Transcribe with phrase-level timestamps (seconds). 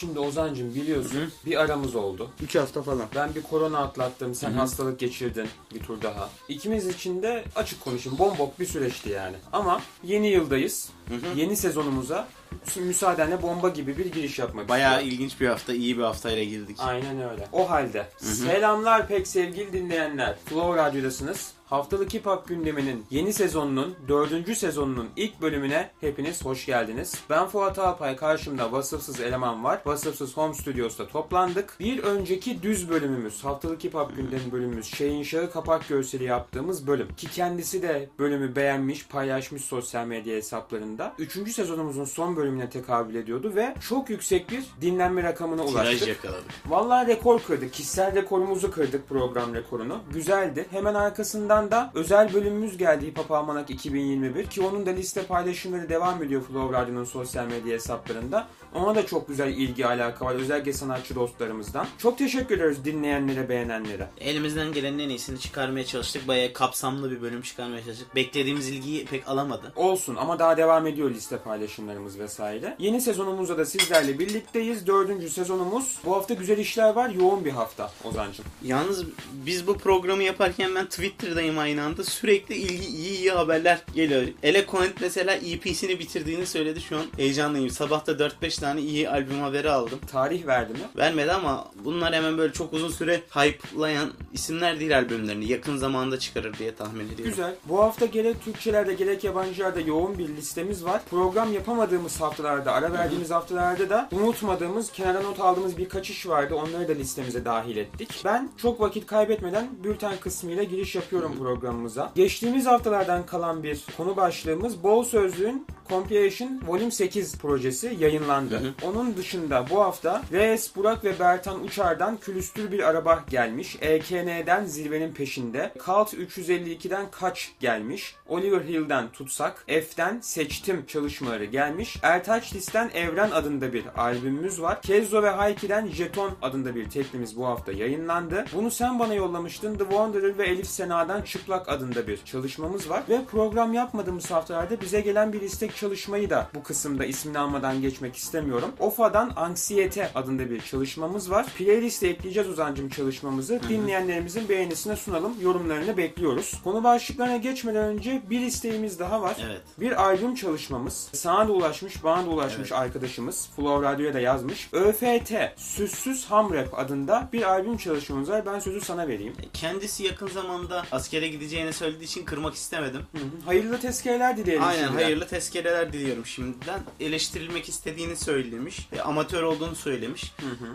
[0.00, 2.30] Şimdi Ozancım biliyorsun bir aramız oldu.
[2.42, 3.06] 3 hafta falan.
[3.14, 6.30] Ben bir korona atlattım, sen hastalık geçirdin bir tur daha.
[6.48, 9.36] İkimiz için de açık konuşayım bombok bir süreçti yani.
[9.52, 10.88] Ama yeni yıldayız.
[11.36, 12.28] Yeni sezonumuza
[12.76, 15.14] müsaadenle bomba gibi bir giriş yapmak Bayağı istiyorum.
[15.14, 16.76] ilginç bir hafta, iyi bir haftayla girdik.
[16.80, 17.48] Aynen öyle.
[17.52, 20.36] O halde selamlar pek sevgili dinleyenler.
[20.46, 21.52] Flow Radyo'dasınız.
[21.70, 27.14] Haftalık Hip Hop gündeminin yeni sezonunun, dördüncü sezonunun ilk bölümüne hepiniz hoş geldiniz.
[27.30, 29.80] Ben Fuat Alpay, karşımda vasıfsız eleman var.
[29.86, 31.76] Vasıfsız Home Studios'ta toplandık.
[31.80, 37.08] Bir önceki düz bölümümüz, Haftalık Hip Hop gündemi bölümümüz, Şeyin Şahı kapak görseli yaptığımız bölüm.
[37.16, 41.14] Ki kendisi de bölümü beğenmiş, paylaşmış sosyal medya hesaplarında.
[41.18, 45.98] Üçüncü sezonumuzun son bölümüne tekabül ediyordu ve çok yüksek bir dinlenme rakamına ulaştık.
[45.98, 46.50] Tiraj yakaladık.
[46.68, 47.72] Vallahi rekor kırdık.
[47.72, 49.98] Kişisel rekorumuzu kırdık program rekorunu.
[50.12, 50.66] Güzeldi.
[50.70, 55.88] Hemen arkasından da özel bölümümüz geldi Hip Hop Almanak 2021 ki onun da liste paylaşımları
[55.88, 58.46] devam ediyor Flow Radyo'nun sosyal medya hesaplarında.
[58.74, 60.34] Ona da çok güzel ilgi alaka var.
[60.34, 61.86] Özellikle sanatçı dostlarımızdan.
[61.98, 64.08] Çok teşekkür ederiz dinleyenlere, beğenenlere.
[64.20, 66.28] Elimizden gelenin en iyisini çıkarmaya çalıştık.
[66.28, 68.14] Bayağı kapsamlı bir bölüm çıkarmaya çalıştık.
[68.14, 69.72] Beklediğimiz ilgiyi pek alamadı.
[69.76, 72.76] Olsun ama daha devam ediyor liste paylaşımlarımız vesaire.
[72.78, 74.86] Yeni sezonumuzda da sizlerle birlikteyiz.
[74.86, 75.98] Dördüncü sezonumuz.
[76.04, 77.10] Bu hafta güzel işler var.
[77.10, 78.44] Yoğun bir hafta Ozancım.
[78.64, 82.04] Yalnız biz bu programı yaparken ben Twitter'dayım aynı anda.
[82.04, 84.22] Sürekli ilgi, iyi iyi haberler geliyor.
[84.42, 86.80] Ele Connect mesela EP'sini bitirdiğini söyledi.
[86.80, 87.70] Şu an heyecanlıyım.
[87.70, 89.98] Sabah da 4-5 tane iyi albüm haberi aldım.
[90.12, 90.78] Tarih verdi mi?
[90.96, 95.48] Vermedi ama bunlar hemen böyle çok uzun süre hype'layan isimler değil albümlerini.
[95.48, 97.24] Yakın zamanda çıkarır diye tahmin ediyorum.
[97.24, 97.54] Güzel.
[97.64, 101.02] Bu hafta gerek Türkçelerde gerek yabancılarda yoğun bir listemiz var.
[101.10, 106.54] Program yapamadığımız haftalarda, ara verdiğimiz haftalarda da unutmadığımız, kenara not aldığımız birkaç iş vardı.
[106.54, 108.22] Onları da listemize dahil ettik.
[108.24, 112.12] Ben çok vakit kaybetmeden bülten kısmıyla giriş yapıyorum programımıza.
[112.14, 118.74] Geçtiğimiz haftalardan kalan bir konu başlığımız Bol Sözlüğün Compilation Volume 8 projesi yayınlandı.
[118.82, 123.76] Onun dışında bu hafta Reis, Burak ve Bertan Uçar'dan külüstür bir araba gelmiş.
[123.80, 125.72] EKN'den Zirvenin Peşinde.
[125.84, 128.14] Cult 352'den Kaç gelmiş.
[128.28, 129.64] Oliver Hill'den Tutsak.
[129.66, 131.96] F'den Seçtim çalışmaları gelmiş.
[132.02, 134.82] Ertaç Lis'ten Evren adında bir albümümüz var.
[134.82, 138.44] Kezzo ve Hayki'den Jeton adında bir teklimiz bu hafta yayınlandı.
[138.54, 139.74] Bunu sen bana yollamıştın.
[139.78, 143.02] The Wanderer ve Elif Sena'dan Çıplak adında bir çalışmamız var.
[143.08, 148.16] Ve program yapmadığımız haftalarda bize gelen bir istek çalışmayı da bu kısımda ismini almadan geçmek
[148.16, 148.70] istemiyorum.
[148.78, 151.46] OFA'dan Anksiyete adında bir çalışmamız var.
[151.58, 153.60] Playlist'e ekleyeceğiz Uzancım çalışmamızı.
[153.68, 155.34] Dinleyenlerimizin beğenisine sunalım.
[155.40, 156.60] Yorumlarını bekliyoruz.
[156.64, 159.36] Konu başlıklarına geçmeden önce bir isteğimiz daha var.
[159.46, 159.60] Evet.
[159.80, 161.08] Bir albüm çalışmamız.
[161.12, 163.48] Sana da ulaşmış, bana da ulaşmış arkadaşımız.
[163.56, 164.68] Flow Radyo'ya da yazmış.
[164.72, 168.46] ÖFT, Süssüz Ham Rap adında bir albüm çalışmamız var.
[168.46, 169.32] Ben sözü sana vereyim.
[169.52, 173.02] Kendisi yakın zamanda askere gideceğini söylediği için kırmak istemedim.
[173.12, 173.46] Hı hı.
[173.46, 175.02] Hayırlı tezkereler dileyelim Aynen şimdiden.
[175.04, 176.80] hayırlı tezkereler diliyorum şimdiden.
[177.00, 178.88] Eleştirilmek istediğini söylemiş.
[178.92, 180.32] E, amatör olduğunu söylemiş.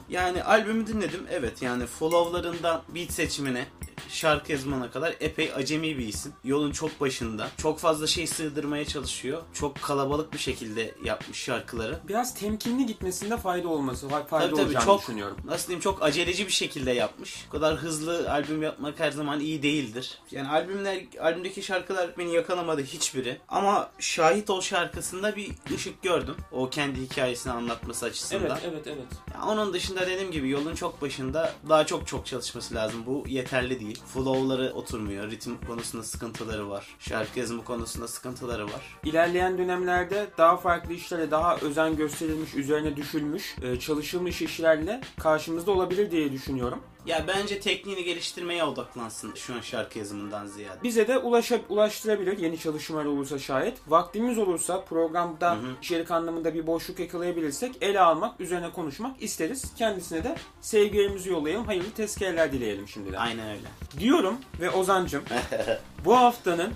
[0.09, 1.25] Yani albümü dinledim.
[1.31, 3.65] Evet yani followlarından beat seçimine
[4.09, 6.33] şarkı yazmana kadar epey acemi bir isim.
[6.43, 7.47] Yolun çok başında.
[7.57, 9.41] Çok fazla şey sığdırmaya çalışıyor.
[9.53, 11.99] Çok kalabalık bir şekilde yapmış şarkıları.
[12.07, 15.37] Biraz temkinli gitmesinde fayda olması, fayda Tabii tabii olacağını çok düşünüyorum.
[15.45, 17.45] nasıl diyeyim çok aceleci bir şekilde yapmış.
[17.47, 20.17] Bu kadar hızlı albüm yapmak her zaman iyi değildir.
[20.31, 23.37] Yani albümler albümdeki şarkılar beni yakalamadı hiçbiri.
[23.47, 26.35] Ama Şahit Ol şarkısında bir ışık gördüm.
[26.51, 28.45] O kendi hikayesini anlatması açısından.
[28.45, 29.07] Evet, evet, evet.
[29.33, 33.03] Ya onun dışında dediğim gibi yolun çok başında daha çok çok çalışması lazım.
[33.05, 34.01] Bu yeterli değil.
[34.13, 35.31] Flow'ları oturmuyor.
[35.31, 36.87] Ritim konusunda sıkıntıları var.
[36.99, 38.99] Şarkı yazımı konusunda sıkıntıları var.
[39.03, 46.11] İlerleyen dönemlerde daha farklı işlere daha özen gösterilmiş, üzerine düşülmüş, e, çalışılmış işlerle karşımızda olabilir
[46.11, 46.79] diye düşünüyorum.
[47.05, 50.83] Ya bence tekniğini geliştirmeye odaklansın şu an şarkı yazımından ziyade.
[50.83, 53.77] Bize de ulaşa, ulaştırabilir yeni çalışmalar olursa şayet.
[53.87, 59.73] Vaktimiz olursa programda içerik anlamında bir boşluk yakalayabilirsek ele almak, üzerine konuşmak isteriz.
[59.75, 63.17] Kendisine de sevgilerimizi yollayalım, hayırlı tezkereler dileyelim şimdiden.
[63.17, 63.67] Aynen öyle.
[63.99, 65.23] Diyorum ve Ozancım
[66.05, 66.73] bu haftanın,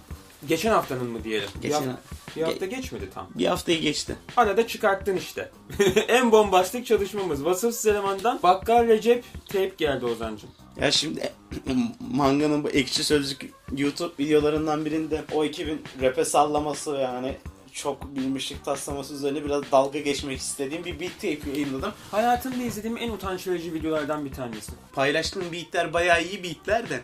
[0.48, 1.50] geçen haftanın mı diyelim?
[1.62, 2.02] Geçen- bir, hafta,
[2.36, 3.28] bir hafta geçmedi tam.
[3.36, 4.16] Bir haftayı geçti.
[4.38, 5.52] Arada çıkarttın işte.
[6.08, 7.46] en bombastik çalışmamız.
[7.46, 10.50] Vasıfsız elemandan Bakkal Recep teyp geldi Ozancım.
[10.82, 11.34] Ya şimdi
[12.12, 17.38] Manga'nın bu ekşi sözlük YouTube videolarından birinde o ekibin rap'e sallaması yani
[17.82, 21.92] çok bilmişlik taslaması üzerine biraz dalga geçmek istediğim bir beat tape yayınladım.
[22.12, 24.72] Hayatımda izlediğim en utanç verici videolardan bir tanesi.
[24.94, 27.02] Paylaştığım beatler bayağı iyi beatler de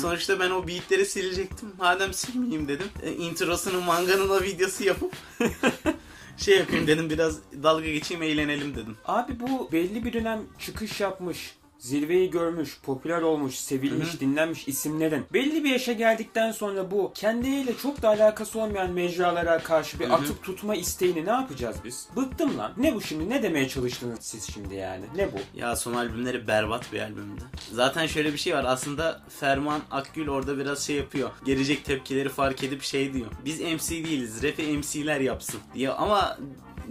[0.00, 1.72] sonuçta ben o beatleri silecektim.
[1.78, 2.86] Madem silmeyeyim dedim.
[3.02, 5.12] E, introsunu Manga'nın o videosu yapıp
[6.36, 8.96] şey yapayım dedim biraz dalga geçeyim eğlenelim dedim.
[9.04, 11.57] Abi bu belli bir dönem çıkış yapmış.
[11.78, 18.02] Zirveyi görmüş, popüler olmuş, sevilmiş, dinlenmiş isimlerin belli bir yaşa geldikten sonra bu kendileriyle çok
[18.02, 22.08] da alakası olmayan mecralara karşı bir atıp tutma isteğini ne yapacağız biz?
[22.16, 22.72] Bıktım lan.
[22.76, 23.30] Ne bu şimdi?
[23.30, 25.04] Ne demeye çalıştınız siz şimdi yani?
[25.16, 25.36] Ne bu?
[25.54, 27.42] Ya son albümleri berbat bir albümdü.
[27.72, 28.64] Zaten şöyle bir şey var.
[28.68, 31.30] Aslında Ferman Akgül orada biraz şey yapıyor.
[31.44, 33.26] Gelecek tepkileri fark edip şey diyor.
[33.44, 34.42] Biz MC değiliz.
[34.42, 35.94] Rap'i MC'ler yapsın diyor.
[35.98, 36.38] Ama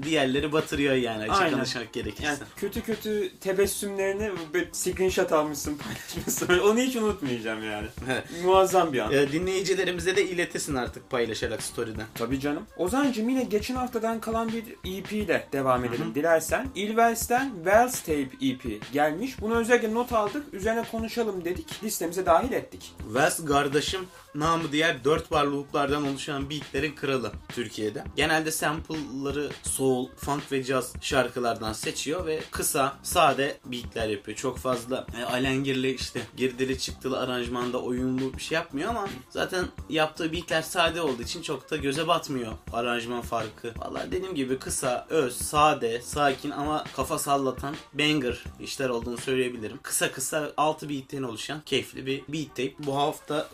[0.03, 1.53] diğerleri batırıyor yani açık Aynen.
[1.53, 2.27] konuşmak gerekirse.
[2.27, 6.59] Yani kötü kötü tebessümlerini bir screenshot almışsın paylaşmışsın.
[6.59, 7.87] Onu hiç unutmayacağım yani.
[8.43, 9.13] Muazzam bir an.
[9.13, 12.05] Ee, dinleyicilerimize de iletesin artık paylaşarak story'den.
[12.15, 12.63] Tabii canım.
[12.77, 14.63] Ozan'cım yine geçen haftadan kalan bir
[14.97, 16.67] EP ile devam edelim dilersen.
[16.75, 19.41] Ilvels'ten Wells Tape EP gelmiş.
[19.41, 20.53] Bunu özellikle not aldık.
[20.53, 21.83] Üzerine konuşalım dedik.
[21.83, 22.93] Listemize dahil ettik.
[23.13, 24.01] Wes kardeşim
[24.35, 28.03] namı diğer dört bar looplardan oluşan beatlerin kralı Türkiye'de.
[28.15, 34.37] Genelde sample'ları soul, funk ve jazz şarkılardan seçiyor ve kısa, sade beatler yapıyor.
[34.37, 40.33] Çok fazla e, alengirli işte girdili çıktılı aranjmanda oyunlu bir şey yapmıyor ama zaten yaptığı
[40.33, 43.73] beatler sade olduğu için çok da göze batmıyor aranjman farkı.
[43.77, 49.79] Vallahi dediğim gibi kısa, öz, sade, sakin ama kafa sallatan banger işler olduğunu söyleyebilirim.
[49.83, 52.73] Kısa kısa 6 beatten oluşan keyifli bir beat tape.
[52.79, 53.47] Bu hafta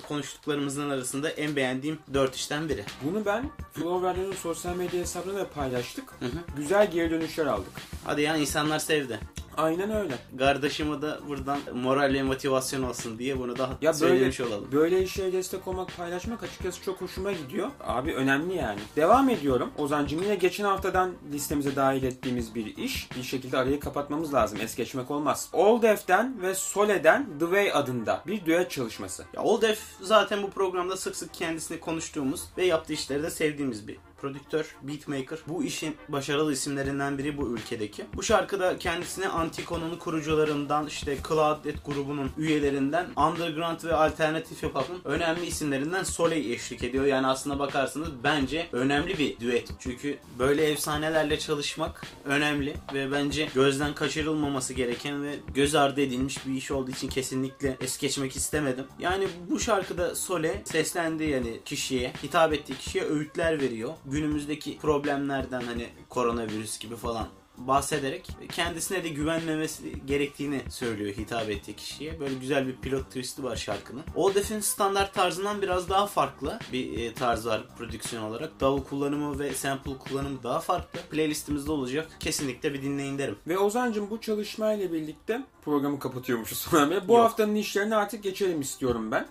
[0.63, 2.83] konuştuklarımızın arasında en beğendiğim 4 işten biri.
[3.04, 6.10] Bunu ben Flow Radyo'nun sosyal medya hesabına da paylaştık.
[6.19, 6.27] hı.
[6.57, 7.71] Güzel geri dönüşler aldık.
[8.06, 9.19] Hadi ya insanlar sevdi.
[9.57, 10.13] Aynen öyle.
[10.39, 14.67] Kardeşime de buradan moral ve motivasyon olsun diye bunu da Ya böyle söylemiş olalım.
[14.71, 17.69] böyle işlere destek olmak, paylaşmak açıkçası çok hoşuma gidiyor.
[17.83, 18.79] Abi önemli yani.
[18.95, 19.69] Devam ediyorum.
[19.77, 23.09] Ozancım yine geçen haftadan listemize dahil ettiğimiz bir iş.
[23.17, 24.59] Bir şekilde arayı kapatmamız lazım.
[24.61, 25.50] Es geçmek olmaz.
[25.53, 29.25] Old F'den ve Sole'den The Way adında bir düet çalışması.
[29.33, 33.88] Ya Old F zaten bu programda sık sık kendisini konuştuğumuz ve yaptığı işleri de sevdiğimiz
[33.88, 35.40] bir prodüktör, beatmaker.
[35.48, 38.06] Bu işin başarılı isimlerinden biri bu ülkedeki.
[38.16, 44.75] Bu şarkıda kendisine Antiko'nun kurucularından işte Cloudlet grubunun üyelerinden underground ve alternatif hip
[45.06, 47.06] önemli isimlerinden Soleil eşlik ediyor.
[47.06, 49.70] Yani aslına bakarsanız bence önemli bir düet.
[49.80, 56.54] Çünkü böyle efsanelerle çalışmak önemli ve bence gözden kaçırılmaması gereken ve göz ardı edilmiş bir
[56.54, 58.86] iş olduğu için kesinlikle es geçmek istemedim.
[59.00, 63.94] Yani bu şarkıda Sole seslendiği yani kişiye, hitap ettiği kişiye öğütler veriyor.
[64.13, 67.27] Günümüzdeki problemlerden hani koronavirüs gibi falan
[67.57, 72.19] bahsederek kendisine de güvenmemesi gerektiğini söylüyor hitap ettiği kişiye.
[72.19, 74.04] Böyle güzel bir pilot twist'i var şarkının.
[74.15, 78.60] Old Def'in standart tarzından biraz daha farklı bir e, tarz var prodüksiyon olarak.
[78.60, 81.00] Davul kullanımı ve sample kullanımı daha farklı.
[81.12, 82.07] Playlistimizde olacak.
[82.19, 83.36] Kesinlikle bir dinleyin derim.
[83.48, 86.68] Ve Ozancım bu çalışmayla birlikte programı kapatıyormuşuz
[87.07, 87.24] Bu Yok.
[87.24, 89.27] haftanın işlerine artık geçelim istiyorum ben.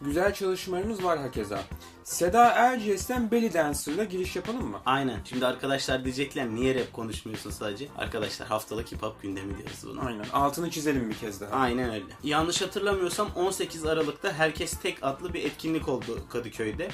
[0.00, 1.62] Güzel çalışmalarımız var hakeza.
[2.06, 4.78] Seda Erciyes'ten Belly Dancer'la giriş yapalım mı?
[4.86, 5.20] Aynen.
[5.24, 7.88] Şimdi arkadaşlar diyecekler niye rap konuşmuyorsun sadece?
[7.98, 10.00] Arkadaşlar haftalık hip hop gündemi diyoruz buna.
[10.00, 10.24] Aynen.
[10.32, 11.50] Altını çizelim bir kez daha.
[11.50, 12.04] Aynen öyle.
[12.24, 16.88] Yanlış hatırlamıyorsam 18 Aralık'ta Herkes Tek adlı bir etkinlik oldu Kadıköy'de.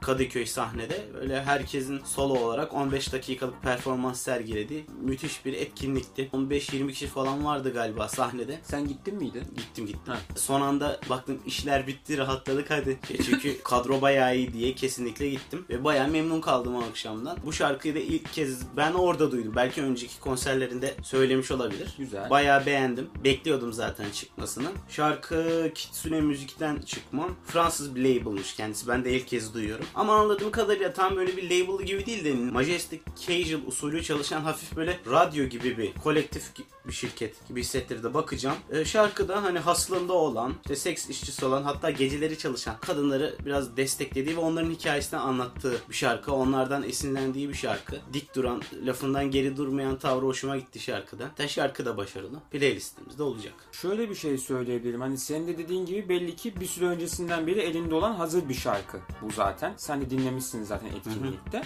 [0.00, 1.06] Kadıköy sahnede.
[1.20, 6.30] Öyle herkesin solo olarak 15 dakikalık performans sergilediği müthiş bir etkinlikti.
[6.32, 8.58] 15-20 kişi falan vardı galiba sahnede.
[8.62, 9.44] Sen gittin miydin?
[9.56, 10.12] Gittim gittim.
[10.12, 10.18] Ha.
[10.36, 12.98] Son anda baktım işler bitti rahatladık hadi.
[13.08, 15.64] Şey, Çünkü kadro bayağı iyi diye kesinlikle gittim.
[15.70, 17.38] Ve bayağı memnun kaldım o akşamdan.
[17.46, 19.52] Bu şarkıyı da ilk kez ben orada duydum.
[19.56, 21.94] Belki önceki konserlerinde söylemiş olabilir.
[21.98, 22.30] Güzel.
[22.30, 23.10] Bayağı beğendim.
[23.24, 24.68] Bekliyordum zaten çıkmasını.
[24.88, 27.36] Şarkı Kitsune Müzik'ten çıkmam.
[27.46, 28.88] Fransız bir label'mış kendisi.
[28.88, 29.86] Ben de ilk kez duyuyorum.
[29.94, 34.76] Ama anladığım kadarıyla tam böyle bir label gibi değil de Majestic Casual usulü çalışan hafif
[34.76, 36.42] böyle radyo gibi bir kolektif
[36.86, 38.14] bir şirket gibi hissettirdi.
[38.14, 38.56] Bakacağım.
[38.70, 44.36] Ee, şarkıda hani haslında olan, işte seks işçisi olan hatta geceleri çalışan kadınları biraz desteklediği
[44.36, 46.32] ve onların hikayesini anlattığı bir şarkı.
[46.32, 47.96] Onlardan esinlendiği bir şarkı.
[48.12, 51.30] Dik duran, lafından geri durmayan tavrı hoşuma gitti şarkıda.
[51.36, 52.40] Te şarkı da başarılı.
[52.50, 53.54] Playlistimizde olacak.
[53.72, 55.00] Şöyle bir şey söyleyebilirim.
[55.00, 58.54] Hani senin de dediğin gibi belli ki bir süre öncesinden beri elinde olan hazır bir
[58.54, 59.74] şarkı bu zaten.
[59.76, 61.62] Sen de dinlemişsin zaten etkinlikte.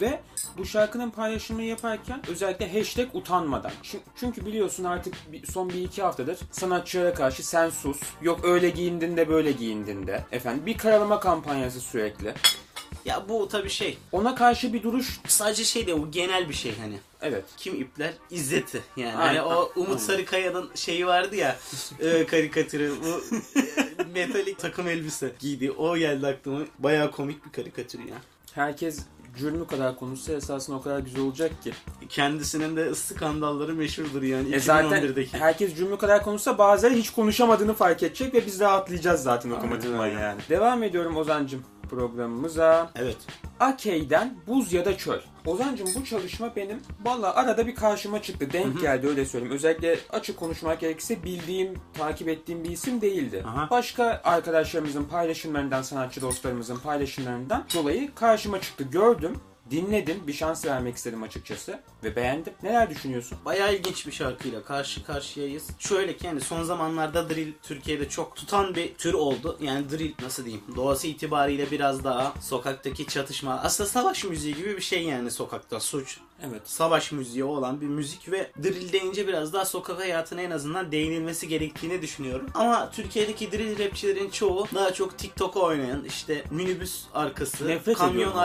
[0.00, 0.20] Ve
[0.58, 3.72] bu şarkının paylaşımını yaparken özellikle hashtag utanmadan.
[3.82, 5.14] Çün- Çünkü biliyorsun artık
[5.52, 10.24] son bir iki haftadır sanatçılara karşı sen sus, yok öyle giyindin de böyle giyindin de.
[10.32, 12.34] Efendim bir karalama kampanyası sürekli.
[13.04, 13.98] Ya bu tabii şey.
[14.12, 16.98] Ona karşı bir duruş Sadece şey de bu genel bir şey hani.
[17.22, 17.44] evet.
[17.56, 18.14] Kim ipler?
[18.30, 18.80] İzzet'i.
[18.96, 19.40] Yani Aynen.
[19.40, 19.98] hani o Umut Aynen.
[19.98, 21.56] Sarıkaya'nın şeyi vardı ya
[22.00, 22.92] e, karikatürü.
[23.04, 25.70] Bu e, metalik takım elbise giydi.
[25.70, 26.60] O geldi aklıma.
[26.78, 28.14] Bayağı komik bir karikatür ya.
[28.54, 28.98] Herkes
[29.38, 31.72] cürmü kadar konuşsa esasında o kadar güzel olacak ki.
[32.08, 34.54] Kendisinin de skandalları meşhurdur yani.
[34.54, 35.38] E zaten 2011'deki.
[35.38, 40.40] herkes cümle kadar konuşsa bazıları hiç konuşamadığını fark edecek ve biz rahatlayacağız zaten otomatikman yani.
[40.48, 41.62] Devam ediyorum Ozancım.
[41.88, 42.90] Programımıza.
[42.96, 43.16] Evet.
[43.60, 45.20] Akey'den Buz ya da Çöl.
[45.46, 48.52] Ozancım bu çalışma benim valla arada bir karşıma çıktı.
[48.52, 49.54] Denk geldi öyle söyleyeyim.
[49.54, 53.44] Özellikle açık konuşmak gerekirse bildiğim, takip ettiğim bir isim değildi.
[53.46, 53.70] Aha.
[53.70, 58.84] Başka arkadaşlarımızın paylaşımlarından, sanatçı dostlarımızın paylaşımlarından dolayı karşıma çıktı.
[58.84, 62.52] Gördüm, dinledim, bir şans vermek istedim açıkçası ve beğendim.
[62.62, 63.38] Neler düşünüyorsun?
[63.44, 65.66] Bayağı ilginç bir şarkıyla karşı karşıyayız.
[65.78, 69.58] Şöyle ki yani son zamanlarda drill Türkiye'de çok tutan bir tür oldu.
[69.60, 74.82] Yani drill nasıl diyeyim doğası itibariyle biraz daha sokaktaki çatışma aslında savaş müziği gibi bir
[74.82, 76.62] şey yani sokakta suç Evet.
[76.64, 81.48] savaş müziği olan bir müzik ve drill deyince biraz daha sokak hayatına en azından değinilmesi
[81.48, 82.50] gerektiğini düşünüyorum.
[82.54, 88.38] Ama Türkiye'deki drill rapçilerin çoğu daha çok TikTok'a oynayan işte minibüs arkası, Nefret kamyon ediyorum
[88.38, 88.40] o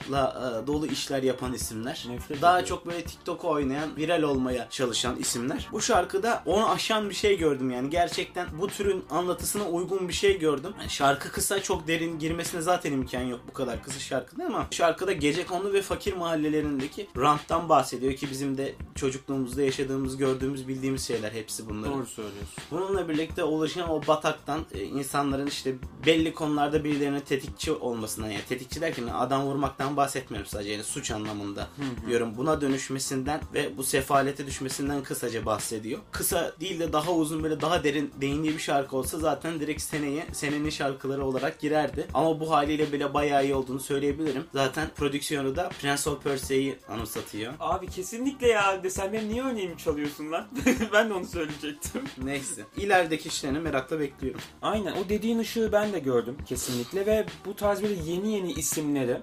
[0.00, 2.04] yazılarla e, dolu işler yapan isimler.
[2.08, 2.68] Nefret daha ediyorum.
[2.76, 5.68] çok böyle TikTok'a oynayan, viral olmaya çalışan isimler.
[5.72, 7.90] Bu şarkıda onu aşan bir şey gördüm yani.
[7.90, 10.72] Gerçekten bu türün anlatısına uygun bir şey gördüm.
[10.78, 15.12] Yani şarkı kısa çok derin girmesine zaten imkan yok bu kadar kısa şarkıda ama şarkıda
[15.12, 21.32] gece konulu ve fakir mahallelerindeki ranttan bahsediyor ki bizim de çocukluğumuzda yaşadığımız, gördüğümüz, bildiğimiz şeyler
[21.32, 21.98] hepsi bunların.
[21.98, 22.54] Doğru söylüyorsun.
[22.70, 25.74] Bununla birlikte oluşan o bataktan e, insanların işte
[26.06, 31.68] belli konularda birilerine tetikçi olmasından yani tetikçi derken adam vurmaktan bahsetmiyorum sadece yani suç anlamında
[32.06, 32.32] diyorum.
[32.36, 36.00] Buna dönüşmesinden ve bu sefalete düşmesinden kısaca bahsediyor.
[36.12, 40.26] Kısa değil de daha uzun böyle daha derin değindiği bir şarkı olsa zaten direkt seneye
[40.32, 42.06] senenin şarkıları olarak girerdi.
[42.14, 44.44] Ama bu haliyle bile bayağı iyi olduğunu söyleyebilirim.
[44.52, 47.52] Zaten prodüksiyonu da Prince of Persia'yı anımsatıyor.
[47.60, 48.82] Abi kesinlikle ya.
[48.90, 50.46] Sen benim niye örneğimi çalıyorsun lan?
[50.92, 52.02] ben de onu söyleyecektim.
[52.22, 52.62] Neyse.
[52.76, 54.40] İlerideki işlerini merakla bekliyorum.
[54.62, 59.16] Aynen o dediğin ışığı ben de gördüm kesinlikle ve bu tarz böyle yeni yeni isimleri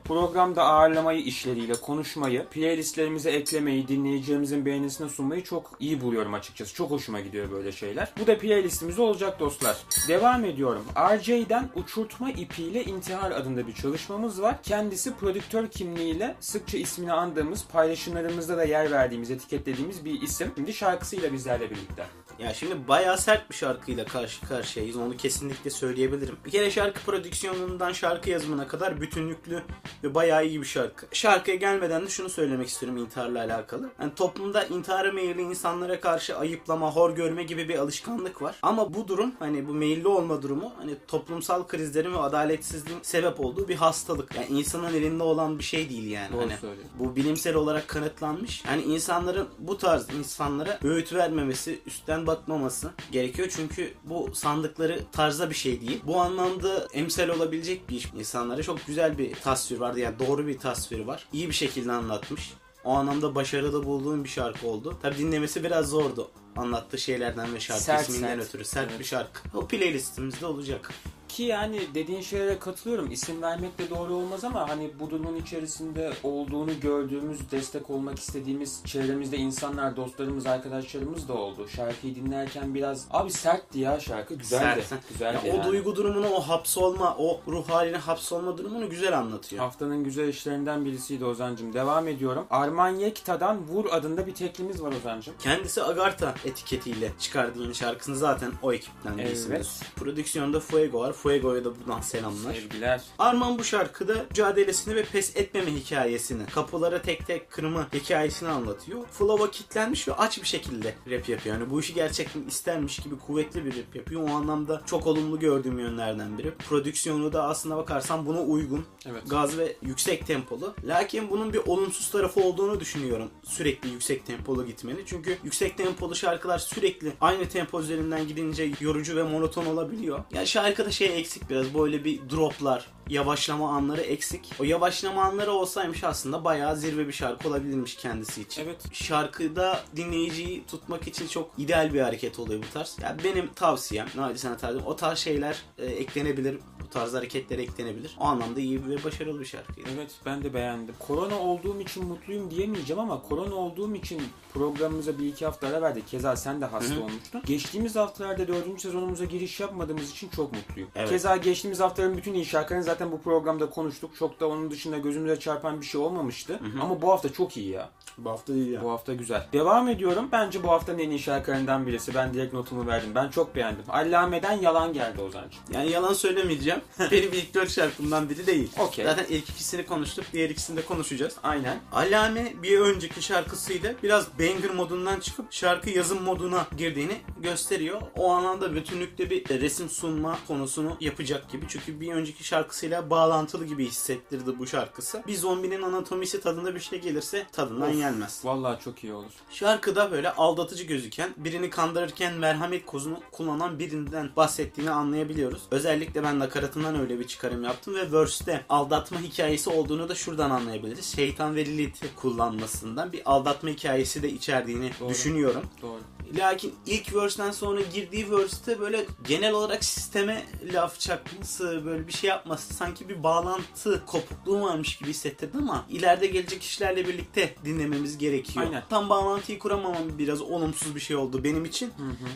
[0.58, 6.76] programda ağırlamayı işleriyle konuşmayı, playlistlerimize eklemeyi, dinleyicilerimizin beğenisine sunmayı çok iyi buluyorum açıkçası.
[6.76, 8.12] Çok hoşuma gidiyor böyle şeyler.
[8.22, 9.78] Bu da playlistimizde olacak dostlar.
[10.08, 10.86] Devam ediyorum.
[10.96, 14.64] RJ'den Uçurtma ipiyle İntihar adında bir çalışmamız var.
[14.64, 20.52] Kendisi prodüktör kimliğiyle sıkça ismini andığımız, paylaşımlarımızda da yer verdiğimiz, etiketlediğimiz bir isim.
[20.56, 22.06] Şimdi şarkısıyla bizlerle birlikte.
[22.40, 24.98] Ya şimdi bayağı sert bir şarkıyla karşı karşıyayız.
[24.98, 26.38] Onu kesinlikle söyleyebilirim.
[26.46, 29.64] Bir kere şarkı prodüksiyonundan şarkı yazımına kadar bütünlüklü
[30.04, 31.06] ve bayağı iyi bir şarkı.
[31.12, 33.90] Şarkıya gelmeden de şunu söylemek istiyorum intiharla alakalı.
[34.02, 38.56] Yani toplumda intihara meyilli insanlara karşı ayıplama, hor görme gibi bir alışkanlık var.
[38.62, 43.68] Ama bu durum hani bu meyilli olma durumu hani toplumsal krizlerin ve adaletsizliğin sebep olduğu
[43.68, 44.36] bir hastalık.
[44.36, 46.34] Yani insanın elinde olan bir şey değil yani.
[46.34, 46.54] Doğru hani
[47.00, 48.66] bu bilimsel olarak kanıtlanmış.
[48.66, 53.48] Yani insanların bu tarz insanlara öğüt vermemesi, üstten bakmaması gerekiyor.
[53.56, 56.02] Çünkü bu sandıkları tarzda bir şey değil.
[56.04, 58.06] Bu anlamda emsal olabilecek bir iş.
[58.18, 60.00] İnsanlara çok güzel bir tasvir vardı.
[60.00, 61.28] Yani doğru bir tasvir var.
[61.34, 62.54] İyi bir şekilde anlatmış.
[62.84, 64.98] O anlamda başarılı bulduğum bir şarkı oldu.
[65.02, 66.32] Tabi dinlemesi biraz zordu.
[66.58, 68.48] Anlattığı şeylerden ve şarkı Sert, isminden sert.
[68.48, 68.66] ötürü.
[68.66, 69.00] Sert Evet.
[69.00, 69.58] bir şarkı.
[69.58, 70.92] O playlistimizde olacak.
[71.28, 73.12] Ki yani dediğin şeylere katılıyorum.
[73.12, 78.82] İsim vermek de doğru olmaz ama hani bu durumun içerisinde olduğunu gördüğümüz, destek olmak istediğimiz
[78.86, 81.68] çevremizde insanlar, dostlarımız, arkadaşlarımız da oldu.
[81.76, 84.36] Şarkıyı dinlerken biraz abi sertti ya şarkı.
[84.36, 84.84] Güzeldi.
[84.90, 85.10] Sert.
[85.10, 85.68] Güzeldi Ya yani.
[85.68, 89.64] O duygu durumunu, o hapsolma, o ruh haline hapsolma durumunu güzel anlatıyor.
[89.64, 91.74] Haftanın güzel işlerinden birisiydi Ozan'cım.
[91.74, 92.46] Devam ediyorum.
[92.50, 95.34] Arman Yekta'dan Vur adında bir teklimiz var Ozan'cım.
[95.40, 99.56] Kendisi Agartha etiketiyle çıkardığı yeni şarkısını zaten o ekipten birisidir.
[99.56, 99.82] Evet.
[99.96, 101.14] Prodüksiyonda Fuego var.
[101.14, 102.54] Fuego'ya da buradan selamlar.
[102.54, 103.02] Sevgiler.
[103.20, 109.06] Arman bu şarkıda mücadelesini ve pes etmeme hikayesini, kapılara tek tek kırma hikayesini anlatıyor.
[109.12, 111.56] Flow'a kitlenmiş ve aç bir şekilde rap yapıyor.
[111.56, 114.24] Yani bu işi gerçekten istermiş gibi kuvvetli bir rap yapıyor.
[114.24, 116.52] O anlamda çok olumlu gördüğüm yönlerden biri.
[116.52, 118.86] Prodüksiyonu da aslına bakarsan buna uygun.
[119.06, 119.24] Evet.
[119.28, 120.76] Gaz ve yüksek tempolu.
[120.84, 123.30] Lakin bunun bir olumsuz tarafı olduğunu düşünüyorum.
[123.44, 125.04] Sürekli yüksek tempolu gitmeli.
[125.06, 130.24] Çünkü yüksek tempolu şarkılar sürekli aynı tempo üzerinden gidince yorucu ve monoton olabiliyor.
[130.34, 131.74] Ya şarkıda şey eksik biraz.
[131.74, 134.54] Böyle bir droplar, yavaşlama anları eksik.
[134.60, 138.64] O yavaşlama anları olsaymış aslında bayağı zirve bir şarkı olabilirmiş kendisi için.
[138.64, 138.94] Evet.
[138.94, 142.98] Şarkıda dinleyiciyi tutmak için çok ideal bir hareket oluyor bu tarz.
[143.02, 146.60] Ya benim tavsiyem, naçizane tarzım o tarz şeyler e, eklenebilir.
[146.86, 148.16] Bu tarz hareketler eklenebilir.
[148.20, 149.90] O anlamda iyi ve başarılı bir şarkıydı.
[149.96, 150.96] Evet ben de beğendim.
[151.00, 154.22] Korona olduğum için mutluyum diyemeyeceğim ama korona olduğum için
[154.54, 156.08] programımıza bir iki hafta ara verdik.
[156.08, 157.04] Keza sen de hasta Hı hı.
[157.04, 157.42] olmuştun.
[157.46, 160.90] Geçtiğimiz haftalarda dördüncü sezonumuza giriş yapmadığımız için çok mutluyum.
[160.96, 161.10] Evet.
[161.10, 164.16] Keza geçtiğimiz haftaların bütün iyi şarkılarını zaten bu programda konuştuk.
[164.20, 166.60] Çok da onun dışında gözümüze çarpan bir şey olmamıştı.
[166.82, 167.90] Ama bu hafta çok iyi ya.
[168.18, 168.84] Bu hafta değil ya.
[168.84, 169.48] Bu hafta güzel.
[169.54, 170.30] Devam ediyorum.
[170.32, 172.16] Bence bu haftanın en iyi şarkılarından birisi.
[172.16, 173.12] Ben direkt notumu verdim.
[173.16, 173.84] Ben çok beğendim.
[173.90, 175.62] Allame'den yalan geldi Ozan'cığım.
[175.72, 176.82] Yani yalan söylemeyeceğim.
[177.12, 178.72] Benim ilk dört şarkımdan biri değil.
[178.80, 179.06] Okey.
[179.06, 180.26] Zaten ilk ikisini konuştuk.
[180.34, 181.36] Diğer ikisini de konuşacağız.
[181.44, 181.80] Aynen.
[181.92, 188.02] Alame bir önceki şarkısıyla biraz banger modundan çıkıp şarkı yazım moduna girdiğini gösteriyor.
[188.16, 191.66] O anlamda bütünlükte bir resim sunma konusunu yapacak gibi.
[191.68, 195.24] Çünkü bir önceki şarkısıyla bağlantılı gibi hissettirdi bu şarkısı.
[195.28, 197.96] Bir zombinin anatomisi tadında bir şey gelirse tadından Of.
[197.96, 198.42] yenmez.
[198.44, 199.32] Vallahi çok iyi olur.
[199.50, 205.62] Şarkıda böyle aldatıcı gözüken, birini kandırırken merhamet kozunu kullanan birinden bahsettiğini anlayabiliyoruz.
[205.72, 211.06] Özellikle ben nakaratından öyle bir çıkarım yaptım ve verse'te aldatma hikayesi olduğunu da şuradan anlayabiliriz.
[211.16, 215.10] Şeytan ve Lilith'i kullanmasından bir aldatma hikayesi de içerdiğini Doğru.
[215.10, 215.62] düşünüyorum.
[215.82, 216.00] Doğru.
[216.38, 220.44] Lakin ilk verse'den sonra girdiği verse'te böyle genel olarak sisteme
[220.74, 226.28] laf çakması, böyle bir şey yapması sanki bir bağlantı kopukluğu varmış gibi hissettirdi ama ileride
[226.28, 228.66] gelecek işlerle birlikte dinlememiz gerekiyor.
[228.66, 228.84] Aynen.
[228.90, 231.94] Tam bağlantıyı kuramamam biraz olumsuz bir şey oldu benim için.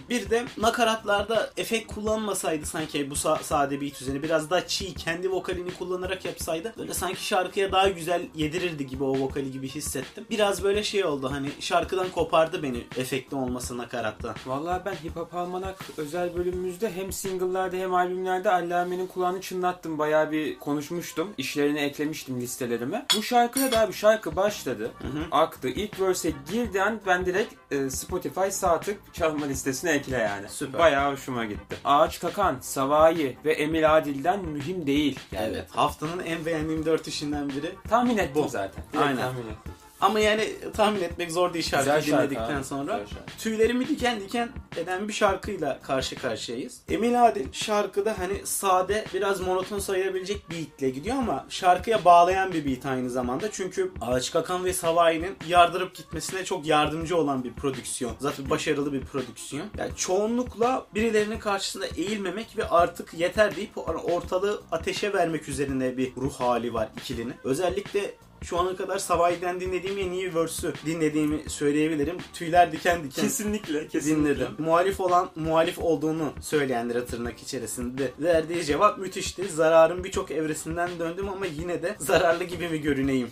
[0.09, 5.31] Bir de nakaratlarda efekt kullanmasaydı sanki bu sa- sade beat üzerine biraz daha çiğ kendi
[5.31, 10.25] vokalini kullanarak yapsaydı böyle sanki şarkıya daha güzel yedirirdi gibi o vokali gibi hissettim.
[10.29, 14.35] Biraz böyle şey oldu hani şarkıdan kopardı beni efekti olması nakaratta.
[14.85, 19.97] Ben Hip Hop Almanak özel bölümümüzde hem single'larda hem albümlerde Allame'nin kulağını çınlattım.
[19.99, 21.33] Bayağı bir konuşmuştum.
[21.37, 23.05] İşlerini eklemiştim listelerime.
[23.17, 24.91] Bu şarkıda da abi şarkı başladı.
[25.31, 25.67] Aktı.
[25.67, 30.49] İlk verse'e girdi an ben direkt e, Spotify sağ tık çalma listesine ekle yani.
[30.49, 30.79] Süper.
[30.79, 31.77] Bayağı hoşuma gitti.
[31.85, 35.19] Ağaç Kakan, Savai ve Emil Adil'den mühim değil.
[35.31, 35.67] Yani Evet.
[35.71, 37.75] Haftanın en beğendiğim dört işinden biri.
[37.89, 38.49] Tahmin ettim Bu.
[38.49, 38.83] zaten.
[38.93, 39.17] Direkt Aynen.
[39.21, 39.71] Tahmin ettim.
[40.01, 42.99] Ama yani tahmin etmek zor değil şarkı Güzel şarkı dinledikten abi, sonra.
[42.99, 43.37] güzel şarkı.
[43.37, 46.81] Tüylerimi diken diken eden bir şarkıyla karşı karşıyayız.
[46.89, 52.85] Emil Adil şarkıda hani sade biraz monoton sayılabilecek beatle gidiyor ama şarkıya bağlayan bir beat
[52.85, 53.51] aynı zamanda.
[53.51, 58.13] Çünkü Ağaç Kakan ve Savai'nin yardırıp gitmesine çok yardımcı olan bir prodüksiyon.
[58.19, 59.67] Zaten başarılı bir prodüksiyon.
[59.77, 63.77] Yani çoğunlukla birilerinin karşısında eğilmemek ve artık yeter deyip
[64.11, 67.35] ortalığı ateşe vermek üzerine bir ruh hali var ikilinin.
[67.43, 72.17] Özellikle şu ana kadar Savai'den dinlediğim en iyi verse'ü dinlediğimi söyleyebilirim.
[72.33, 74.47] Tüyler diken diken Kesinlikle, dinledim.
[74.57, 79.49] Muhalif olan muhalif olduğunu söyleyenlere tırnak içerisinde verdiği cevap müthişti.
[79.49, 83.31] Zararın birçok evresinden döndüm ama yine de zararlı gibi mi görüneyim?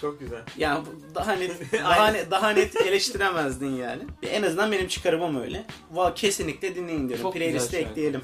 [0.00, 0.42] Çok güzel.
[0.56, 0.84] Yani
[1.14, 4.02] daha net daha, net, daha net eleştiremezdin yani.
[4.22, 5.64] En azından benim çıkarımım öyle.
[5.92, 7.22] Va kesinlikle dinleyin diyorum.
[7.22, 7.90] Çok Playlist'e şarkı.
[7.90, 8.20] ekleyelim.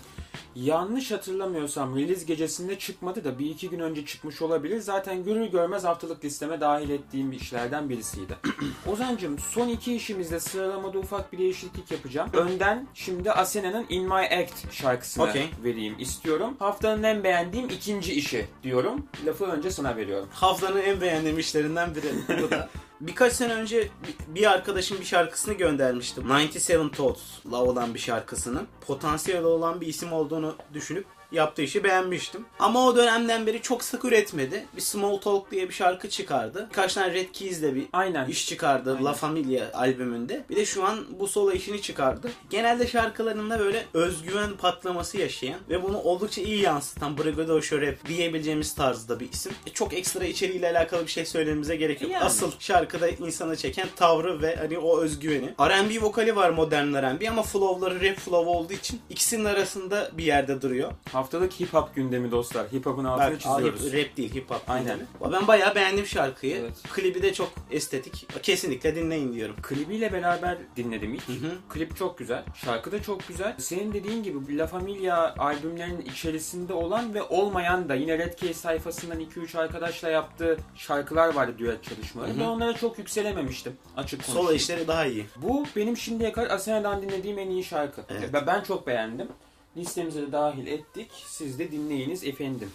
[0.57, 4.81] Yanlış hatırlamıyorsam release gecesinde çıkmadı da bir iki gün önce çıkmış olabilir.
[4.81, 8.35] Zaten görür görmez haftalık listeme dahil ettiğim işlerden birisiydi.
[8.93, 12.31] Ozancım son iki işimizde sıralamada ufak bir değişiklik yapacağım.
[12.33, 15.51] Önden şimdi Asena'nın In My Act şarkısını Okey.
[15.65, 16.57] vereyim istiyorum.
[16.59, 19.07] Haftanın en beğendiğim ikinci işi diyorum.
[19.27, 20.29] Lafı önce sana veriyorum.
[20.33, 22.69] Haftanın en beğendiğim işlerinden biri bu da.
[23.07, 23.89] Birkaç sene önce
[24.29, 26.29] bir- arkadaşım bir şarkısını göndermiştim.
[26.29, 28.67] 97 Thoughts'la olan bir şarkısının.
[28.87, 32.45] Potansiyel olan bir isim olduğunu düşünüp yaptığı işi beğenmiştim.
[32.59, 34.67] Ama o dönemden beri çok sık üretmedi.
[34.77, 36.67] Bir Small Talk diye bir şarkı çıkardı.
[36.71, 38.29] Birkaç tane Red Keys'le bir Aynen.
[38.29, 39.05] iş çıkardı Aynen.
[39.05, 40.45] La Familia albümünde.
[40.51, 42.31] Bir de şu an bu solo işini çıkardı.
[42.51, 49.21] Genelde şarkılarında böyle özgüven patlaması yaşayan ve bunu oldukça iyi yansıtan Brigado Rap diyebileceğimiz tarzda
[49.21, 49.53] bir isim.
[49.67, 52.11] E, çok ekstra içeriğiyle alakalı bir şey söylememize gerek yok.
[52.11, 52.25] Yani.
[52.25, 55.55] Asıl şarkıda insana çeken tavrı ve hani o özgüveni.
[55.61, 60.63] R&B vokali var modern R&B ama flow'ları rap flow olduğu için ikisinin arasında bir yerde
[60.63, 60.93] duruyor.
[61.23, 62.67] Haftalık hip hop gündemi dostlar.
[62.73, 63.81] Hip hop'un altını Bak, çiziyoruz.
[63.93, 64.61] hip- rap değil hip hop.
[64.69, 64.99] Aynen.
[65.21, 65.33] gündemi.
[65.33, 66.57] Ben bayağı beğendim şarkıyı.
[66.57, 66.73] Evet.
[66.93, 68.27] Klibi de çok estetik.
[68.43, 69.57] Kesinlikle dinleyin diyorum.
[69.63, 71.29] Klibiyle beraber dinledim ilk.
[71.29, 71.53] Hı hı.
[71.69, 72.43] Klip çok güzel.
[72.55, 73.55] Şarkı da çok güzel.
[73.59, 79.21] Senin dediğin gibi La Familia albümlerinin içerisinde olan ve olmayan da yine Red Case sayfasından
[79.21, 82.31] 2-3 arkadaşla yaptığı şarkılar vardı düet çalışmaları.
[82.41, 83.73] Ben onlara çok yükselememiştim.
[83.97, 84.47] Açık konuşayım.
[84.47, 85.27] Solo işleri daha iyi.
[85.37, 88.03] Bu benim şimdiye kadar Asena'dan dinlediğim en iyi şarkı.
[88.09, 88.35] Evet.
[88.35, 89.29] Ve Ben çok beğendim.
[89.77, 91.11] Listemize de dahil ettik.
[91.27, 92.71] Siz de dinleyiniz efendim.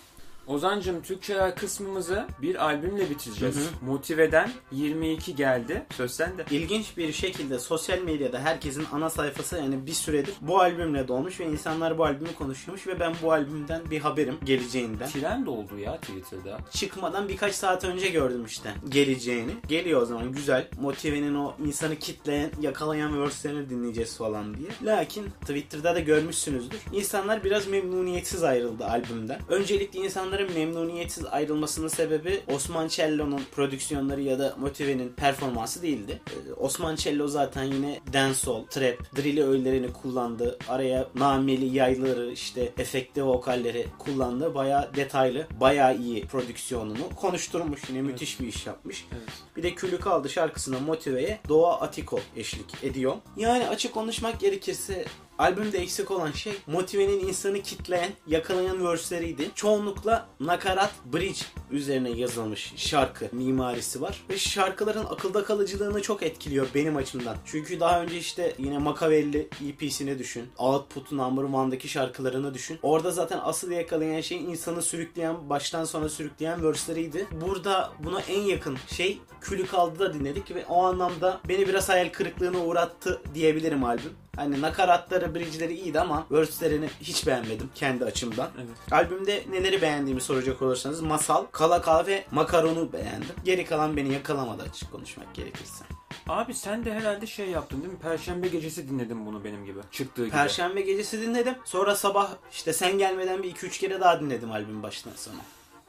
[0.47, 3.55] Ozancım Türkçeler kısmımızı bir albümle bitireceğiz.
[3.55, 5.85] Hı Motive'den 22 geldi.
[5.97, 6.45] Söz sende.
[6.51, 11.45] İlginç bir şekilde sosyal medyada herkesin ana sayfası yani bir süredir bu albümle dolmuş ve
[11.45, 15.09] insanlar bu albümü konuşuyormuş ve ben bu albümden bir haberim geleceğinden.
[15.09, 16.59] Trend oldu ya Twitter'da.
[16.71, 19.51] Çıkmadan birkaç saat önce gördüm işte geleceğini.
[19.67, 20.67] Geliyor o zaman güzel.
[20.81, 24.69] Motive'nin o insanı kitleyen, yakalayan verse'lerini dinleyeceğiz falan diye.
[24.83, 26.79] Lakin Twitter'da da görmüşsünüzdür.
[26.93, 29.39] İnsanlar biraz memnuniyetsiz ayrıldı albümden.
[29.49, 29.99] Öncelikle
[30.37, 36.21] insanların memnuniyetsiz ayrılmasının sebebi Osman Cello'nun prodüksiyonları ya da Motive'nin performansı değildi.
[36.29, 40.57] Ee, Osman Cello zaten yine dancehall, trap, drill öğelerini kullandı.
[40.69, 44.55] Araya nameli yayları işte efekte vokalleri kullandı.
[44.55, 47.89] Bayağı detaylı, bayağı iyi prodüksiyonunu konuşturmuş.
[47.89, 49.05] Yine müthiş bir iş yapmış.
[49.11, 49.29] Evet.
[49.57, 53.15] Bir de Külü Kaldı şarkısına Motive'ye Doğa Atiko eşlik ediyor.
[53.37, 55.05] Yani açık konuşmak gerekirse
[55.37, 59.51] albümde eksik olan şey Motive'nin insanı kitleyen, yakalayan verse'leriydi.
[59.55, 61.39] Çoğunlukla nakarat, bridge
[61.71, 64.23] üzerine yazılmış şarkı mimarisi var.
[64.29, 67.37] Ve şarkıların akılda kalıcılığını çok etkiliyor benim açımdan.
[67.45, 70.45] Çünkü daha önce işte yine Machiavelli EP'sini düşün.
[70.57, 72.79] Output Number One'daki şarkılarını düşün.
[72.83, 77.27] Orada zaten asıl yakalayan şey insanı sürükleyen, baştan sona sürükleyen verse'leriydi.
[77.41, 82.09] Burada buna en yakın şey Külü Kaldı da dinledik ve o anlamda beni biraz hayal
[82.09, 84.26] kırıklığına uğrattı diyebilirim albüm.
[84.37, 88.49] Hani nakaratları, bridge'leri iyiydi ama verse'lerini hiç beğenmedim kendi açımdan.
[88.57, 88.93] Evet.
[88.93, 93.35] Albümde neleri beğendiğimi soracak olursanız Masal, Kala Kala ve Makaron'u beğendim.
[93.45, 95.85] Geri kalan beni yakalamadı açık konuşmak gerekirse.
[96.27, 97.99] Abi sen de herhalde şey yaptın değil mi?
[97.99, 99.79] Perşembe gecesi dinledin bunu benim gibi.
[99.91, 100.31] Çıktığı gibi.
[100.35, 101.55] Perşembe gecesi dinledim.
[101.65, 105.35] Sonra sabah işte sen gelmeden bir 2-3 kere daha dinledim albüm baştan sona.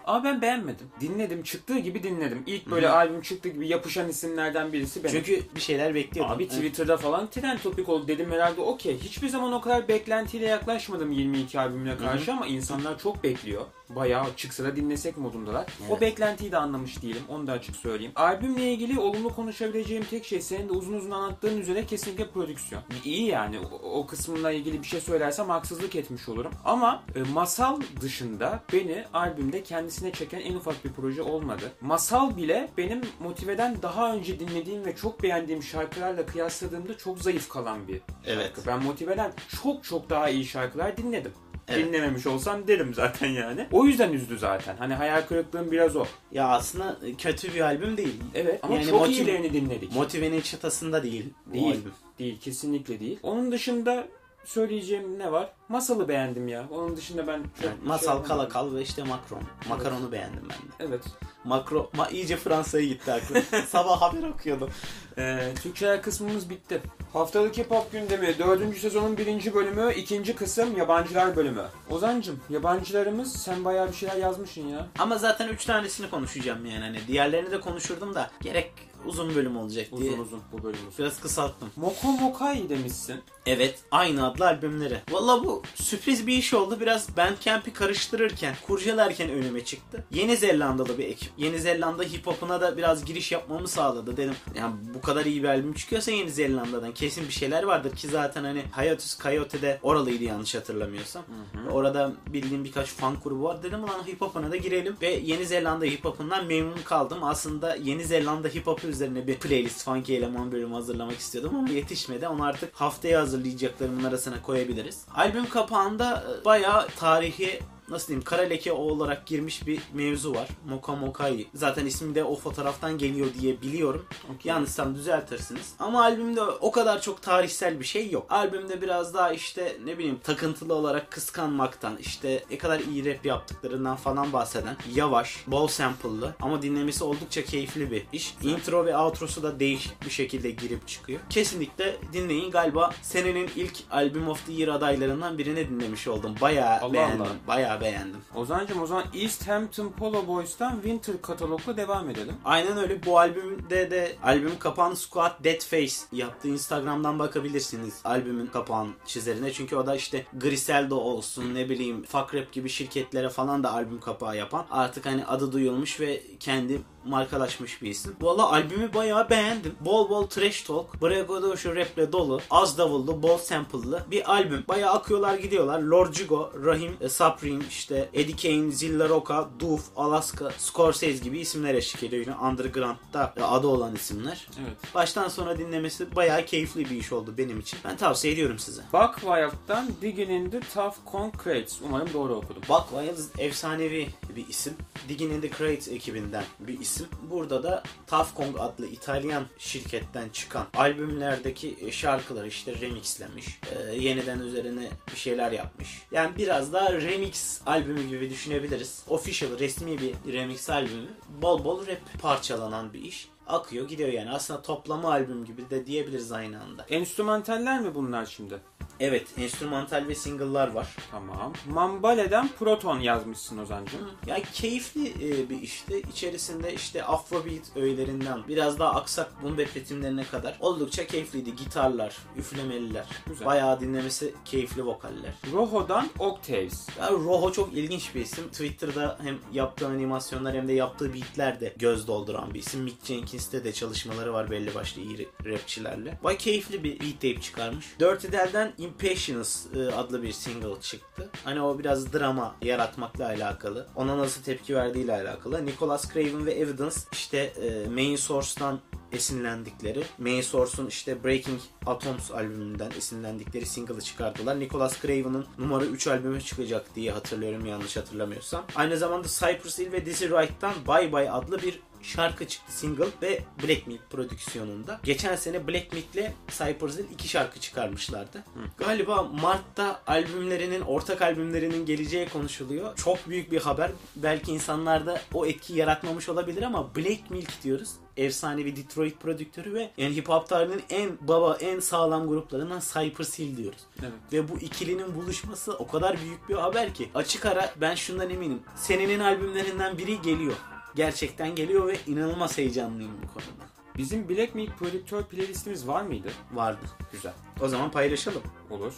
[0.09, 0.87] Ama ben beğenmedim.
[1.01, 1.43] Dinledim.
[1.43, 2.43] Çıktığı gibi dinledim.
[2.47, 5.15] İlk böyle albüm çıktığı gibi yapışan isimlerden birisi benim.
[5.15, 6.35] Çünkü bir şeyler bekliyordum.
[6.35, 6.53] Abi Evet.
[6.53, 8.99] Twitter'da falan trend topik oldu dedim herhalde okey.
[8.99, 13.65] Hiçbir zaman o kadar beklentiyle yaklaşmadım 22 albümüne karşı ama insanlar çok bekliyor.
[13.91, 15.63] Bayağı çıksa da dinlesek modundalar.
[15.65, 16.01] O Evet.
[16.01, 17.23] beklentiyi de anlamış değilim.
[17.29, 18.13] Onu da açık söyleyeyim.
[18.17, 22.83] Albümle ilgili olumlu konuşabileceğim tek şey senin de uzun uzun anlattığın üzere kesinlikle prodüksiyon.
[23.05, 23.59] İyi yani.
[23.61, 26.53] O, o kısmına ilgili bir şey söylersem haksızlık etmiş olurum.
[26.65, 31.73] Ama e, masal dışında beni albümde kendisine çeken en ufak bir proje olmadı.
[31.81, 37.89] Masal bile benim motiveden daha önce dinlediğim ve çok beğendiğim şarkılarla kıyasladığımda çok zayıf kalan
[37.89, 38.47] bir Evet.
[38.47, 38.67] şarkı.
[38.67, 41.33] Ben motiveden çok çok daha iyi şarkılar dinledim.
[41.69, 41.87] Evet.
[41.87, 43.67] Dinlememiş olsam derim zaten yani.
[43.73, 44.77] O yüzden üzdü zaten.
[44.77, 46.05] Hani hayal kırıklığım biraz o.
[46.33, 48.15] Ya aslında kötü bir albüm değil.
[48.35, 49.95] Evet ama Yani çok motiv- iyilerini dinledik.
[49.95, 51.25] Motivenin çıtasında değil.
[51.53, 51.67] Değil.
[51.67, 51.93] albüm.
[52.19, 53.19] Değil kesinlikle değil.
[53.23, 54.09] Onun dışında
[54.45, 55.53] söyleyeceğim ne var?
[55.69, 56.67] Masalı beğendim ya.
[56.71, 58.29] Onun dışında ben çok Yani bir Masal, şey yapamadım.
[58.29, 59.43] Kalakal ve işte Macron.
[59.69, 60.91] Makaron'u beğendim ben de.
[60.91, 61.03] Evet.
[61.45, 63.43] Makro, ma iyice Fransa'ya gitti aklım.
[63.69, 64.71] Sabah haber okuyordum.
[65.19, 66.81] Ee, Türkçeler kısmımız bitti.
[67.13, 68.79] Haftalık Hip Hop gündemi 4.
[68.79, 69.55] sezonun 1.
[69.55, 70.35] bölümü, 2.
[70.35, 71.65] kısım yabancılar bölümü.
[71.91, 74.87] Ozancım yabancılarımız sen bayağı bir şeyler yazmışsın ya.
[74.99, 76.81] Ama zaten 3 tanesini konuşacağım yani.
[76.81, 78.73] Hani diğerlerini de konuşurdum da gerek
[79.09, 80.11] uzun bölüm olacak diye.
[80.11, 80.99] Uzun uzun bu bölümümüz.
[80.99, 81.71] Biraz kısalttım.
[81.77, 83.21] Moko Mokai demişsin.
[83.47, 84.99] Evet, aynı adlı albümleri.
[85.11, 86.81] Valla bu sürpriz bir iş oldu.
[86.81, 90.05] Biraz Bandcamp'i karıştırırken, kurcalarken önüme çıktı.
[90.11, 91.31] Yeni Zelandalı bir ekip.
[91.39, 94.17] Yeni Zelanda hip hop'una da biraz giriş yapmamı sağladı.
[94.17, 98.09] Dedim yani bu kadar iyi bir albüm çıkıyorsa Yeni Zelanda'dan kesin bir şeyler vardır ki
[98.09, 101.25] zaten hani Hiatus Coyote'de oralıydı yanlış hatırlamıyorsam.
[101.73, 103.63] Orada bildiğim birkaç fan grubu var.
[103.63, 107.19] Dedim ulan hip hop'una da girelim ve Yeni Zelanda hip hop'undan memnun kaldım.
[107.23, 112.29] Aslında Yeni Zelanda hip hop üzerine bir playlist funky eleman bölümü hazırlamak istiyordum ama yetişmedi.
[112.29, 115.05] Onu artık haftaya hazırlayacaklarımın arasına koyabiliriz.
[115.15, 120.49] Albüm kapağında e, bayağı tarihi nasıl diyeyim kara leke olarak girmiş bir mevzu var.
[120.69, 121.47] Moka Mokai.
[121.55, 124.07] Zaten ismi de o fotoğraftan geliyor diye biliyorum.
[124.25, 124.51] Okey.
[124.51, 125.75] Yanlışsam düzeltirsiniz.
[125.79, 128.27] Ama albümde o kadar çok tarihsel bir şey yok.
[128.31, 133.97] Albümde biraz daha işte ne bileyim takıntılı olarak kıskanmaktan işte ne kadar iyi rap yaptıklarından
[133.97, 138.35] falan bahseden yavaş, bol sample'lı ama dinlemesi oldukça keyifli bir iş.
[138.43, 141.21] Intro ve outrosu da değişik bir şekilde girip çıkıyor.
[141.31, 142.51] Kesinlikle dinleyin.
[142.51, 146.35] Galiba senenin ilk albüm of the year adaylarından birini dinlemiş oldum.
[146.41, 147.23] Bayağı Allah beğendim.
[147.23, 147.29] Allah.
[147.49, 148.21] Bayağı beğendim.
[148.35, 152.35] Ozancım o zaman East Hampton Polo Boys'tan Winter katalogla devam edelim.
[152.45, 153.05] Aynen öyle.
[153.07, 156.49] Bu albümde de albümün kapağını Squat Dead Face yaptı.
[156.49, 159.53] Instagram'dan bakabilirsiniz albümün kapağın çizerine.
[159.53, 164.01] Çünkü o da işte Griselda olsun ne bileyim Fuck Rap gibi şirketlere falan da albüm
[164.01, 164.67] kapağı yapan.
[164.71, 168.17] Artık hani adı duyulmuş ve kendi markalaşmış bir isim.
[168.21, 169.75] Valla albümü bayağı beğendim.
[169.81, 174.65] Bol bol trash talk, braggadocio raple dolu, az davullu, bol sample'lı bir albüm.
[174.69, 175.81] Bayağı akıyorlar gidiyorlar.
[175.81, 181.75] Lord Jigo, Rahim, e, Supreme, işte Eddie Kane, Zilla Rocca, Doof, Alaska, Scorsese gibi isimler
[181.75, 182.27] eşlik ediyor.
[182.27, 184.47] Yine Underground'da e, adı olan isimler.
[184.61, 184.95] Evet.
[184.95, 187.79] Baştan sona dinlemesi bayağı keyifli bir iş oldu benim için.
[187.85, 188.83] Ben tavsiye ediyorum size.
[188.93, 191.73] Buck Wild'dan Digging in the Tough Concrete.
[191.83, 192.63] Umarım doğru okudum.
[192.69, 194.75] Buck Wild efsanevi bir isim.
[195.09, 196.98] Digging in the Crate ekibinden bir isim.
[197.31, 203.61] Burada da Tough Kong adlı İtalyan şirketten çıkan albümlerdeki şarkıları işte remixlemiş.
[203.73, 206.03] Ee, yeniden üzerine bir şeyler yapmış.
[206.13, 209.03] Yani biraz daha remix albümü gibi düşünebiliriz.
[209.09, 211.09] Official, resmi bir remix albümü.
[211.43, 213.29] Bol bol rap parçalanan bir iş.
[213.47, 214.31] Akıyor gidiyor yani.
[214.31, 216.87] Aslında toplama albüm gibi de diyebiliriz aynı anda.
[216.91, 218.59] Enstrümantaller mi bunlar şimdi?
[219.01, 220.97] Evet, enstrümantal ve single'lar var.
[221.11, 221.53] Tamam.
[221.69, 224.01] Mambale'den Proton yazmışsın Ozancım.
[224.27, 226.03] Ya keyifli e, bir işti.
[226.13, 231.57] İçerisinde işte Afrobeat öğelerinden biraz daha aksak boom bap ritimlerine kadar oldukça keyifliydi.
[231.57, 233.07] Gitarlar, üflemeliler.
[233.27, 233.47] Güzel.
[233.47, 235.35] Bayağı dinlemesi keyifli vokaller.
[235.53, 236.89] Roho'dan Octaves.
[236.99, 238.49] Ya Roho çok ilginç bir isim.
[238.49, 242.81] Twitter'da hem yaptığı animasyonlar hem de yaptığı beatler de göz dolduran bir isim.
[242.81, 246.19] Mick Jenkins'te de çalışmaları var belli başlı iyi rapçilerle.
[246.25, 247.87] Baya keyifli bir beat tape çıkarmış.
[248.01, 251.29] Dirty Dell'den Impatience e, adlı bir single çıktı.
[251.45, 253.87] Hani o biraz drama yaratmakla alakalı.
[253.97, 255.67] Ona nasıl tepki verdiğiyle alakalı.
[255.67, 258.81] Nicholas Craven ve Evidence işte e, Main Source'dan
[259.13, 264.61] esinlendikleri, Main Source'un işte Breaking Atoms albümünden esinlendikleri single'ı çıkardılar.
[264.61, 268.65] Nicholas Craven'ın numara 3 albümü çıkacak diye hatırlıyorum yanlış hatırlamıyorsam.
[268.77, 273.43] Aynı zamanda Cypress Hill ve Dizzy Wright'tan Bye Bye adlı bir şarkı çıktı single ve
[273.63, 275.01] Black Milk prodüksiyonunda.
[275.05, 278.45] Geçen sene Black Milk'le Cypress Hill iki şarkı çıkarmışlardı.
[278.77, 282.97] Galiba Mart'ta albümlerinin, ortak albümlerinin geleceği konuşuluyor.
[282.97, 283.91] Çok büyük bir haber.
[284.17, 287.91] Belki insanlarda o etki yaratmamış olabilir ama Black Milk diyoruz.
[288.17, 293.39] Efsane bir Detroit prodüktörü ve yani hip hop tarihinin en baba, en sağlam gruplarından Cypress
[293.39, 293.81] Hill diyoruz.
[294.01, 294.13] Evet.
[294.33, 297.11] Ve bu ikilinin buluşması o kadar büyük bir haber ki.
[297.15, 298.63] Açık ara ben şundan eminim.
[298.77, 300.55] Senenin albümlerinden biri geliyor.
[300.99, 303.65] Gerçekten geliyor ve inanılmaz heyecanlıyım bu konuda.
[303.97, 306.29] Bizim Black Milk prodüktör playlistimiz var mıydı?
[306.53, 306.87] Vardı.
[307.13, 307.33] Güzel.
[307.61, 308.43] O zaman paylaşalım.
[308.71, 308.93] Olur.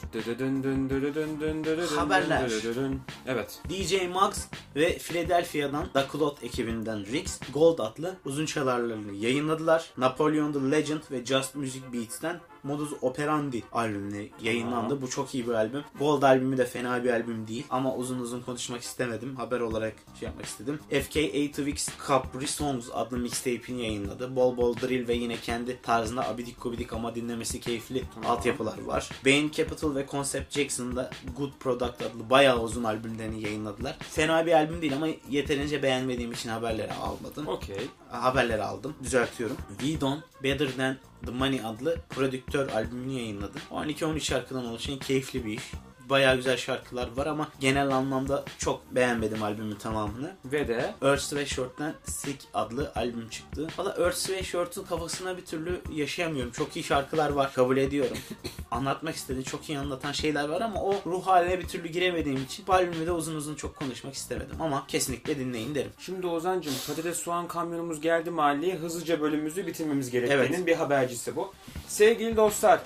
[1.96, 2.50] Haberler.
[3.26, 3.60] Evet.
[3.68, 9.90] DJ Max ve Philadelphia'dan Da Clot ekibinden Rix Gold adlı uzun çalarlarını yayınladılar.
[9.96, 15.02] Napoleon the Legend ve Just Music Beats'ten Modus Operandi albümüne yayınlandı.
[15.02, 15.84] Bu çok iyi bir albüm.
[15.98, 19.36] Gold albümü de fena bir albüm değil ama uzun uzun konuşmak istemedim.
[19.36, 20.78] Haber olarak şey yapmak istedim.
[20.90, 24.36] FK 8 Weeks Capri Songs adlı mixtape'ini yayınladı.
[24.36, 29.10] Bol bol drill ve yine kendi tarzında abidik gubidik ama dinlemesi keyifli altyapılar var.
[29.26, 33.96] Bane Capital ve Concept Jackson'da Good Product adlı bayağı uzun albümlerini yayınladılar.
[34.00, 37.48] Fena bir albüm değil ama yeterince beğenmediğim için haberleri almadım.
[37.48, 37.88] Okey.
[38.10, 38.94] Haberleri aldım.
[39.02, 39.56] Düzeltiyorum.
[39.78, 40.96] We Don't Better Than
[41.26, 43.58] The Money adlı prodüktör albümünü yayınladı.
[43.70, 45.72] 12-13 şarkıdan oluşan keyifli bir iş.
[46.10, 50.36] Bayağı güzel şarkılar var ama genel anlamda çok beğenmedim albümün tamamını.
[50.44, 53.68] Ve de Earth Sweatshirt'ten Sick adlı albüm çıktı.
[53.78, 56.52] Valla Earth Sweatshirt'ın kafasına bir türlü yaşayamıyorum.
[56.52, 58.16] Çok iyi şarkılar var kabul ediyorum.
[58.70, 62.66] Anlatmak istediğim çok iyi anlatan şeyler var ama o ruh haline bir türlü giremediğim için
[62.66, 64.56] bu albümü de uzun uzun çok konuşmak istemedim.
[64.60, 65.90] Ama kesinlikle dinleyin derim.
[65.98, 70.66] Şimdi Ozan'cığım patates soğan kamyonumuz geldi mahalleye hızlıca bölümümüzü bitirmemiz gerektiğinin Evet.
[70.66, 71.52] bir habercisi bu.
[71.88, 72.80] Sevgili dostlar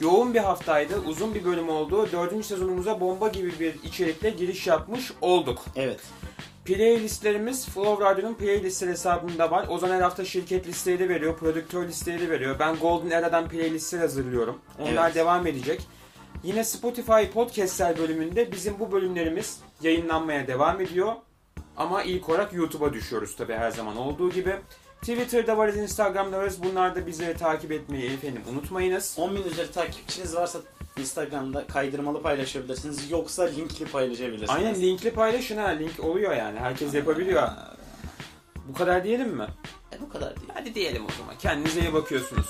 [0.00, 2.08] yoğun bir haftaydı uzun bir bölüm oldu.
[2.12, 5.64] Dördüncü sezonumuza bomba gibi bir içerikle giriş yapmış olduk.
[5.76, 6.00] Evet.
[6.64, 9.68] Playlistlerimiz Flow Radio'nun playlistler hesabında var.
[9.68, 12.56] Ozan her hafta şirket listeleri veriyor, prodüktör listeleri veriyor.
[12.58, 14.58] Ben Golden Era'dan playlistler hazırlıyorum.
[14.78, 15.14] Onlar Evet.
[15.14, 15.80] devam edecek.
[16.44, 21.12] Yine Spotify Podcast'ler bölümünde bizim bu bölümlerimiz yayınlanmaya devam ediyor.
[21.76, 24.56] Ama ilk olarak YouTube'a düşüyoruz tabi her zaman olduğu gibi.
[25.00, 26.62] Twitter'da varız, Instagram'da varız.
[26.62, 29.16] Bunlarda bizleri takip etmeyi efendim unutmayınız.
[29.18, 30.58] 10 bin üzeri takipçiniz varsa
[30.98, 33.10] Instagram'da kaydırmalı paylaşabilirsiniz.
[33.10, 34.50] Yoksa linkli paylaşabilirsiniz.
[34.50, 35.68] Aynen linkli paylaşın ha.
[35.68, 36.58] Link oluyor yani.
[36.58, 37.48] Herkes yapabiliyor.
[38.68, 39.46] Bu kadar diyelim mi?
[39.92, 40.48] E, bu kadar değil.
[40.54, 41.34] Hadi diyelim o zaman.
[41.38, 42.46] Kendinize iyi bakıyorsunuz.